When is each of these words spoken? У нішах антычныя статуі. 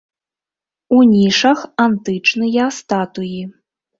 У 0.95 1.01
нішах 1.09 1.59
антычныя 1.85 2.65
статуі. 2.81 3.41